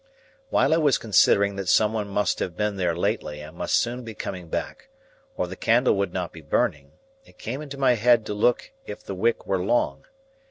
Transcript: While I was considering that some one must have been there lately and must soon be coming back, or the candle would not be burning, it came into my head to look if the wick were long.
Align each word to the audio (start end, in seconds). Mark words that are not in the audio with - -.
While 0.49 0.73
I 0.73 0.77
was 0.77 0.97
considering 0.97 1.57
that 1.57 1.69
some 1.69 1.93
one 1.93 2.07
must 2.07 2.39
have 2.39 2.57
been 2.57 2.77
there 2.77 2.97
lately 2.97 3.39
and 3.39 3.55
must 3.55 3.75
soon 3.75 4.03
be 4.03 4.15
coming 4.15 4.47
back, 4.47 4.89
or 5.37 5.45
the 5.45 5.55
candle 5.55 5.93
would 5.95 6.11
not 6.11 6.33
be 6.33 6.41
burning, 6.41 6.93
it 7.23 7.37
came 7.37 7.61
into 7.61 7.77
my 7.77 7.93
head 7.93 8.25
to 8.25 8.33
look 8.33 8.71
if 8.87 9.03
the 9.03 9.13
wick 9.13 9.45
were 9.45 9.59
long. 9.61 10.05